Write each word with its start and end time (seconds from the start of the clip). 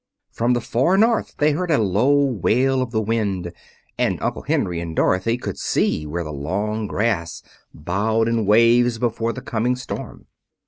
From 0.31 0.53
the 0.53 0.61
far 0.61 0.97
north 0.97 1.35
they 1.37 1.51
heard 1.51 1.69
a 1.69 1.77
low 1.77 2.15
wail 2.23 2.81
of 2.81 2.89
the 2.89 3.03
wind, 3.03 3.53
and 3.99 4.19
Uncle 4.19 4.41
Henry 4.41 4.79
and 4.79 4.95
Dorothy 4.95 5.37
could 5.37 5.59
see 5.59 6.07
where 6.07 6.23
the 6.23 6.33
long 6.33 6.87
grass 6.87 7.43
bowed 7.71 8.27
in 8.27 8.47
waves 8.47 8.97
before 8.97 9.31
the 9.31 9.41
coming 9.43 9.75
storm. 9.75 10.25